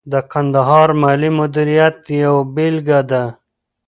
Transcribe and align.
د 0.11 0.13
کندهار 0.31 0.89
مالي 1.01 1.29
مدیریت 1.39 1.97
یوه 2.23 2.43
بیلګه 2.53 2.99
ده. 3.09 3.23